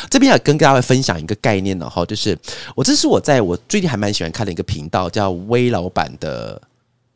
[0.10, 2.38] 这边要跟大家分享一个概念的哈，就是
[2.76, 6.60] 我这是我在我最近还蛮喜欢看的一个频道，叫微老板的，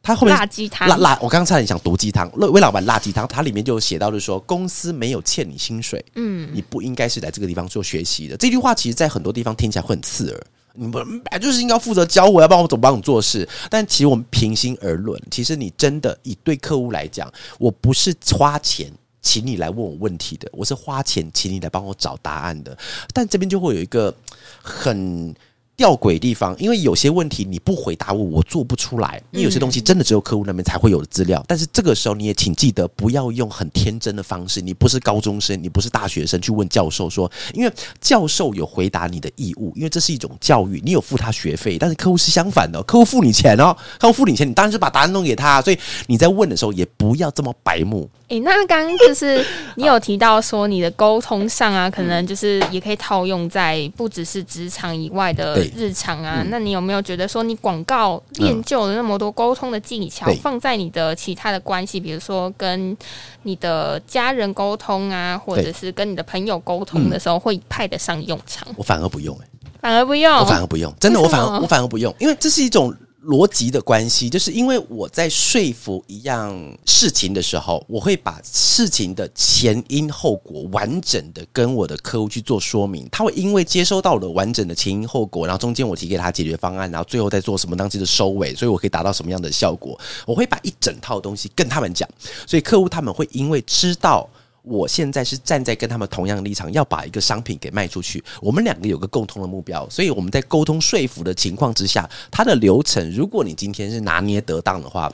[0.04, 8.38] 他后面辣鸡汤辣辣，我刚刚差点想毒鸡汤，威老板辣鸡汤，它里面就写到，就是说公司没有欠你薪水，嗯，你不应该是来这个地方做学习的。
[8.38, 10.44] 这句话其实在很多地方听起来会很刺耳。
[10.73, 13.47] 你们本来就是应该负责教我，要帮我怎么帮你做事。
[13.69, 22.77] 但其实我们平心而论，其实你真的以对客户来讲，我不是花钱请你来问我问题的，我是花钱请你来帮我找答案的。
[23.13, 24.13] 但这边就会有一个
[24.62, 25.36] 很。
[25.82, 29.20] 吊诡地方，因为有些问题你不回答我，我做不出来。
[29.32, 31.44] 因为有些东西真的只有客户那边才会有的资料。
[31.48, 41.80] 但是这个时候你也请记得不要用很天真的方式，你不是高中生，你不是大学生去问教授说，因为教授有回答你的义务，因为这是一种教育，你有付他学费。
[41.80, 45.60] 但是客户是相反的，客户付你钱哦，客户付你钱，你当然是把答案弄给他。
[45.63, 48.08] 所以你在问的时候也不要这么白目。
[48.28, 49.44] 诶，那刚刚就是
[49.76, 56.43] 你有提到说你的沟通上啊，可能就是也可以套用在不只是职场以外的日常啊。
[56.49, 62.95] 那你有没有觉得说你广告练就了那么多沟通的技巧，放在你的其他的关系，比如说跟
[63.43, 68.67] 你的家人沟通啊，或者是跟你的朋友沟通的时候，会派得上用场？
[68.77, 69.47] 我反而不用，哎，
[69.81, 72.93] 反而不用，我反而不用，真的，我反而我反而不用，因为这是一种。
[73.25, 76.55] 逻辑的关系，就是因为我在说服一样
[76.86, 83.07] 事情的时候，我会把事情的前因后果完整的跟我的客户去做说明。
[83.12, 89.99] 他会因为接收到了完整的前因后果，然后中间我提给他解决方案，然后最后再做什么当期的收尾，所以我可以达到什么样的效果？
[90.25, 92.10] 我会把一整套东西跟他们讲，
[92.47, 94.27] 所以客户他们会因为知道。
[94.63, 98.24] 我现在是站在跟他们同样的立场，要把一个商品给卖出去。
[98.41, 105.12] 我们两个有个共同的目标，所以我们在沟通说服的情况之下，它的流程，如果你今天是拿捏得当的话，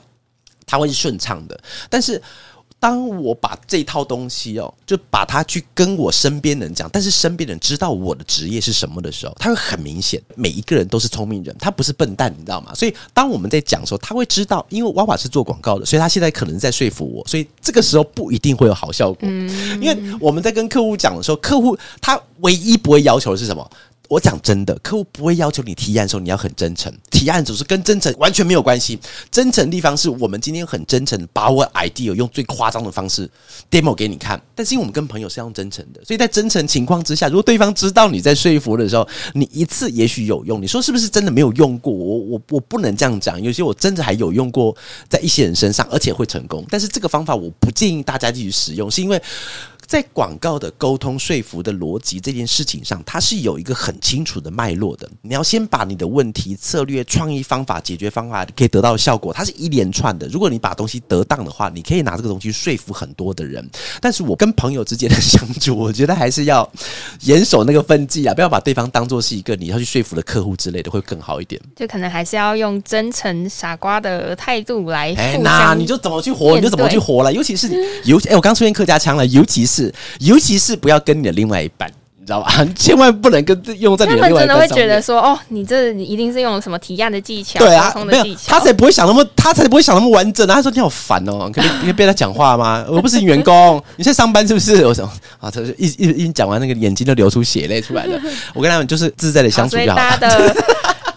[0.66, 1.58] 它会是顺畅的。
[1.88, 2.20] 但是
[2.80, 12.72] 当我把这套东西哦，就把它去跟我身边人讲，但是身边人知道我的职业是什么的时候，他会很明显，每一个人都是聪明人，他不是笨蛋，你知道吗？
[12.74, 19.28] 所以当我们在讲的时候，他会知道，因为娃娃是做广告的，所以他现在可能在说服我，所以这个时候不一定会有好效果。
[19.28, 23.68] 因为我们在跟客户讲的时候，客户他唯一不会要求的是什么？
[24.08, 28.98] 我讲真的，客户不会要求你提案的时候你要很真诚，提案只是跟真诚完全没有关系。
[29.30, 33.28] 真诚的地方是我们今天很真诚，把我 idea 用最夸张的方式
[33.70, 34.40] demo 给你看。
[34.54, 40.60] 但是因为我们跟朋友是用真诚的，所以在真诚情况之下，如果对方知道你在说服的时候，你一次也许有用。
[40.62, 41.92] 你说是不是真的没有用过？
[41.92, 44.74] 我我我不能这样讲，有些我真的还有用过
[45.08, 46.64] 在一些人身上，而且会成功。
[46.70, 49.20] 但是这个方法我不建议大家继续使用，是因为。
[49.88, 55.08] 在广告的沟通说服的逻辑这件事情上，它是有一个很清楚的脉络的。
[55.22, 60.28] 你要先把你的问题、策略、创意、方法、解决方法可以得到效果，它是一连串的。
[60.28, 63.66] 如果你把东西得当的话，你可以拿这个东西说服很多的人。
[63.98, 66.70] 但是我跟朋友之间的相处，我觉得还是要
[67.22, 71.58] 严守那个分际啊，不要把对方当做是一个你要去说服的客户之类的，会更好一点。
[71.74, 75.14] 就可能还是要用真诚傻瓜的态度来。
[75.16, 77.32] 哎，那你就怎么去活，你就怎么去活了。
[77.32, 77.70] 尤其是
[78.04, 79.77] 尤其，哎，我刚出现客家腔了，尤其是。
[79.84, 82.52] 是，尤其是不要跟你的另外一半，你知道吧？
[82.76, 90.46] 千万不能跟用在你的另外一半他们真的会觉得说，哦，你这你一定是用什么提案的技巧，对啊，没有，他才不会想那么，他才不会想那么完整。
[90.46, 92.84] 他说你好烦哦，可以可以被他讲话吗？
[92.88, 94.84] 我不是员工，你在上班是不是？
[94.84, 95.06] 我想
[95.38, 98.20] 啊，他就一一一讲完，那个眼睛都流出血泪出来了。
[98.54, 100.54] 我跟他们就是自在的相处就好了。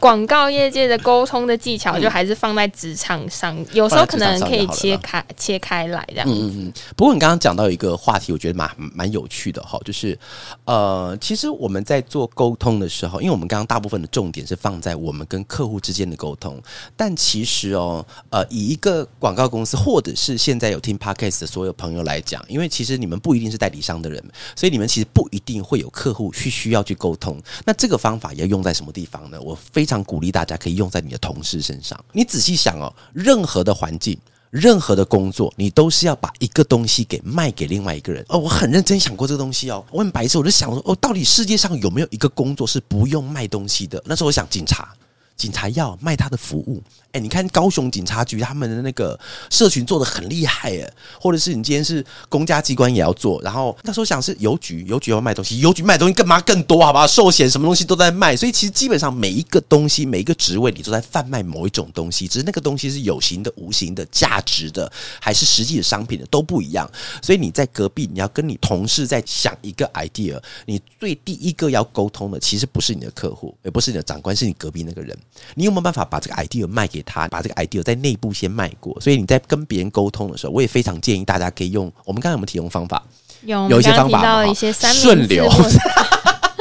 [0.02, 6.28] 广告业界的沟通的技巧，就还是放在职场上，有时候可能可以切开切开来这样。
[6.28, 6.74] 嗯嗯嗯。
[6.96, 10.18] 不过你刚刚讲到一个话题，我觉得蛮蛮有趣的哈，就是
[10.66, 16.60] 呃，其实我们在做沟通的时候，因为我们刚刚大部分的重点是放在我们跟客户之间的沟通，
[16.98, 24.20] 但其实哦，呃，以一个广告公司或者是现在有听 podcast 的所有朋友来讲，因为其实你们不一定是代理商的人，
[24.56, 27.40] 所以你们其实不一定会有客户去需要去沟通。
[27.64, 29.40] 那这个方法要用在什么地方呢？
[29.40, 29.91] 我非常。
[29.92, 32.00] 常鼓励大家可以用在你的同事身上。
[32.14, 34.18] 你仔细想哦，任何的环境、
[34.50, 38.26] 任何的工作，你都是要把一个东西给卖给另外一个人。
[38.30, 39.84] 哦，我很认真想过这个东西哦。
[39.92, 44.02] 我很白痴，我就想说，哦，到底世界上有没有一个工作是不用卖东西的？
[44.06, 44.96] 那时候我想，警察，
[45.36, 46.82] 警察要卖他的服务。
[47.12, 56.82] 哎，你看高雄警察局他们的那个社群做的很厉害哎，或者是你今天是公家机关也要做，然后那时候想是邮局，邮局要卖东西，邮局卖东西干嘛更多？
[56.86, 64.90] 好吧，寿险什么东西都在卖，所以其实基本上每一个东西，每一个职位，你都在贩卖某一种东西，只是那个东西是有形的、无形的、价值的，
[65.20, 66.90] 还是实际的商品的都不一样。
[67.22, 75.18] 所以你在隔壁，你要跟你同事在想一个 idea，你最第一个要沟通的其实不是你的客户，也不是你的长官，是你隔壁那个人。
[75.56, 77.01] 你有没有办法把这个 idea 卖给？
[77.04, 83.02] 他把这个 idea 在内部先卖过，所以你在跟别人沟通的时候，我也非常建议大家可以用我们刚才有没有提供方法？
[83.44, 84.46] 有有一些方法，
[84.94, 85.50] 顺流。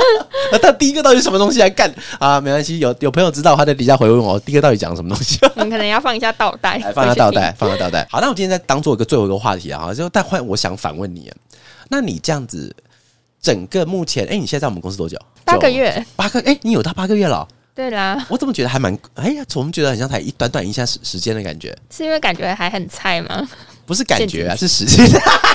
[0.51, 2.41] 那他第一个到底是什么东西来干啊？
[2.41, 5.38] 没关系，有有朋友知道，他在底下回问我，第一个到底讲什么东西？
[5.55, 8.07] 我们可能要放一下倒带，放下倒带，放下倒带。
[8.11, 11.30] 好，那我今天再当做一个最后一个话题啊，就但换我想反问你，
[11.88, 12.74] 那你这样子
[13.41, 15.16] 整个目前，哎，你现在在我们公司多久？
[15.45, 17.47] 八个月，八个，哎，你有到八个月了。
[17.81, 18.95] 对啦，我怎么觉得还蛮……
[19.14, 21.74] 哎呀，怎么觉得很像才一短短一下时时间的感觉？
[21.91, 23.49] 是因为感觉还很菜吗？
[23.87, 25.09] 不是感觉啊， 是时间。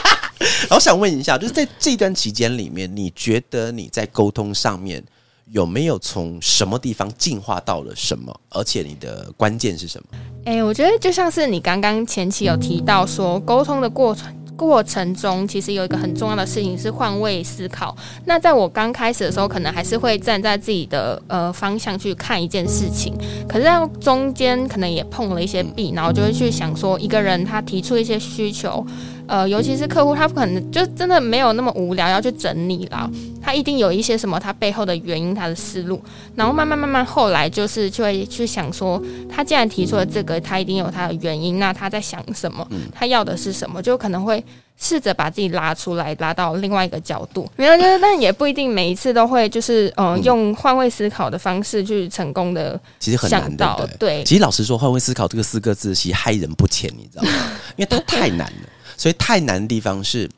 [0.72, 5.04] 我想问一下，就是在这段期间里面，你觉得你在沟通上面
[5.52, 8.36] 有没有从什么地方进化到了什么？
[8.50, 10.18] 而且你的关键是什么？
[10.46, 14.36] 哎，我觉得就像是你刚刚前期有提到说，沟通的过程。
[14.56, 17.96] 过程中，其实有一个很重要的事情是换位思考。
[18.26, 23.14] 那在我刚开始的时候，可能还是会站在自己的呃方向去看一件事情，
[23.48, 28.86] 可是在中间可能也碰了一些壁，然后就会去想说，一个人他提出一些需求。
[29.28, 33.10] 呃，尤其是客户，他不可能就真的没有那么无聊要去整理了，
[33.42, 36.02] 他一定有一些什么他背后的原因，他的思路，
[36.36, 42.68] 然后慢慢慢慢后来就是就会去想说，他既然提出了这个，他一定有他的原因，那他在想什么？
[42.94, 43.82] 他要的是什么？
[43.82, 44.44] 就可能会
[44.78, 47.50] 试着把自己拉出来，拉到另外一个角度。
[47.56, 53.90] 没有，就是但也不一定每一次都会就是呃用换位思考的方式去成功的，其实很难的。
[53.98, 57.30] 对，其实老实说，换位思考这个四个字其实害人不浅，你知道吗？
[57.76, 58.70] 因为它太难了。
[58.98, 60.30] 所以太难的地方是，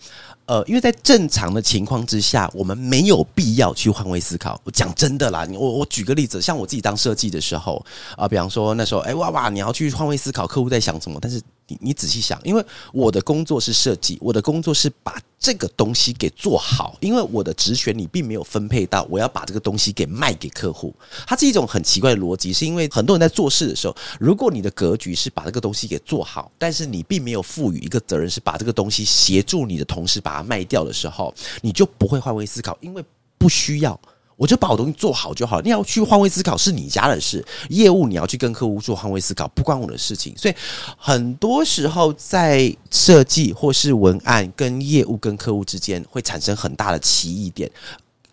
[0.46, 4.60] 呃，因为在正常的情况之下，我们没有必要去换位思考。
[4.64, 7.86] 我讲真的啦，我我举个例子，像我自己当设计的时候
[8.16, 20.96] 啊，比方说那时候，哎哇哇，你要去换位思考客户在想什么，但是你你仔细想，因为我的工作是设计，我的工作是把这个东西给做好，因为我的职权你并没有分配到我要把这个东西给卖给客户，
[21.26, 33.04] 它是一种很奇怪的逻辑，是因为很多人在做事的时候，如果你的格局是把这个东西给做好，但是你并没有赋予一个责任是把这个东西协助你的同事把它卖掉的时候，你就不会换位思考，因为
[33.38, 34.00] 不需要。
[34.38, 35.60] 我就把我东西做好就好。
[35.62, 40.34] 你要去换位思考是你家的事，业务你要去跟客户做换位思考，不关我的事情。
[40.38, 40.54] 所以
[40.96, 47.70] 很多时候在设计或是文案跟业务跟客户之间会产生很大的歧义点，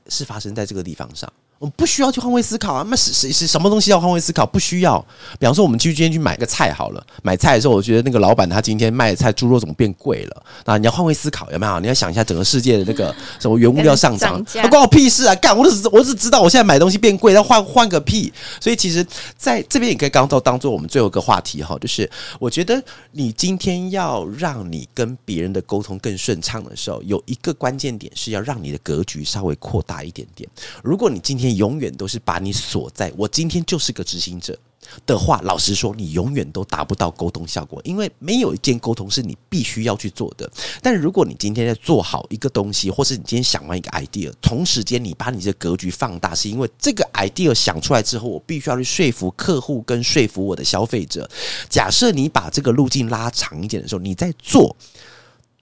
[0.08, 1.32] 是发生在这个地方上。
[1.58, 2.84] 我们不需要去换位思考啊！
[2.88, 4.44] 那是是是什么东西要换位思考？
[4.44, 4.98] 不需要。
[5.38, 7.06] 比方说，我们去今天去买个菜好了。
[7.22, 10.42] 买菜的时候，我觉得那个老板他今天卖的菜猪肉怎么变贵了？
[10.66, 11.80] 那你要换位思考，有没有？
[11.80, 15.34] 你要想一下整个世界的那个 什么原物料上涨，关我屁事啊！
[15.36, 18.32] 干，我只我只知道我现在买东西变贵，要换换个屁！
[18.60, 22.82] 所以其实在这边也可以刚做当做我们最后一个话题哈，就是我觉得
[23.12, 30.48] 你今天要让你跟别人的沟通更顺畅的时候，有一个关键点是要让你的格局稍微扩大一点点。
[30.82, 34.58] 如果你今天永远都是把你锁在我今天就是个执行者
[35.06, 40.50] 的话，老实说，你永远都达不到沟通效果，因为没有一件沟通是你必须要去做的。
[40.82, 51.28] 但如果你今天在做好一个东西，或是你今天想完一个 idea，同时间你把你的格局放大，是因为这个 idea 想出来之后，我必须要去说服客户跟说服我的消费者。
[51.70, 54.76] 假设你把这个路径拉长一点的时候，你在做。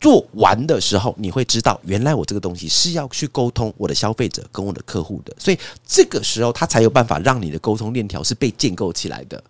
[0.03, 9.42] 做完的时候，你会知道，原来我这个东西是要去沟通我的消费者跟我的客户的，所以这个时候他才有办法让你的沟通链条是被建构起来的。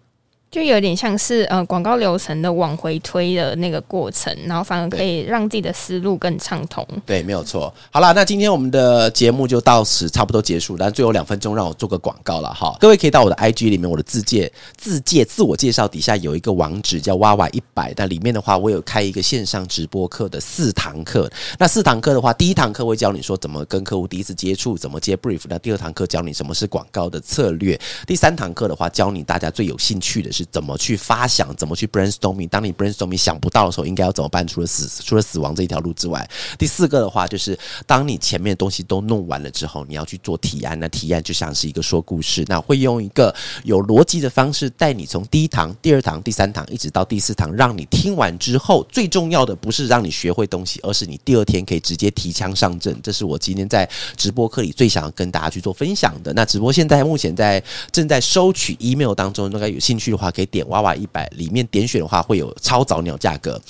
[0.52, 6.86] 就有点像是呃广告流程的往回推的那个过程，然后反而可以让自己的思路更畅通。
[7.06, 7.72] 对，没有错。
[7.90, 12.76] 好了，那今天我们的节目就到此差不多结束，但最后两分钟让我做个广告了哈。
[12.78, 21.30] 各位可以到我的 IG 里面，我的自介、自介、自我介绍底下有一个网址叫哇哇一百，那里面的话我有开一个线上直播课的四堂课。
[21.58, 25.40] 那四堂课的话，第一堂课会教你说怎么跟客户第一次接触，怎么接 brief。
[25.48, 27.80] 那第二堂课教你什么是广告的策略。
[28.06, 30.41] 第三堂课的话，教你大家最有兴趣的是。
[30.50, 31.54] 怎么去发想？
[31.56, 32.48] 怎么去 brainstorming？
[32.48, 34.46] 当你 brainstorming 想不到的时候，应该要怎么办？
[34.46, 36.28] 除了死，除了死亡这一条路之外，
[36.58, 40.78] 第四个的话就是，当你前面的东西都弄完了之后，你要去做提案。
[40.80, 43.32] 那提案就像是一个说故事，那会用一个
[43.62, 52.98] 有逻辑的方式带你从第一堂、第二堂、第三堂一直到第四堂，让你听完之后，最重要的不是让你学会东西，而是你第二天可以直接提枪上阵。
[53.02, 56.32] 这是我今天在直播课里最想要跟大家去做分享的。
[56.32, 57.62] 那直播现在目前在
[57.92, 60.31] 正在收取 email 当中，大家有兴趣的话。
[60.32, 63.60] 可以点娃娃一百，里面点选的话会有超早鸟价格。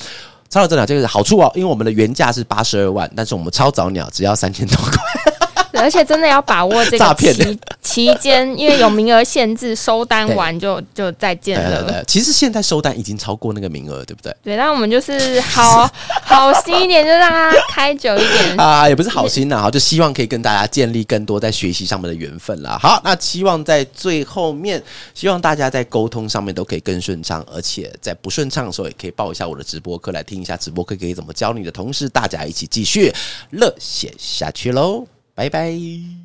[0.48, 5.31] 超早鸟这个好处哦，因为我们的原价是八十二万，但是我们超早鸟只要三千多块。
[5.80, 12.02] 而且真的要把握这个期期间，因为有名额限制，收单完就就再见了。
[12.04, 14.34] 其实现在收单已经超过那个名额，对不对？
[14.42, 15.88] 对，那我们就是好
[16.22, 22.78] 好心一点，就让它开久一点 啊，也不是好心呐，哈，就希望可以跟大家建立更多在学习上面的缘分啦。
[22.80, 24.82] 好，那希望在最后面，
[25.14, 33.12] 希望大家在沟通上面都可以更顺畅，而且在不顺畅的时候，也可以报一下我的直播课来听一下直播课可以怎么教你的同事，大家一起继续
[33.50, 35.06] 热血下去喽。
[35.34, 36.21] 拜拜。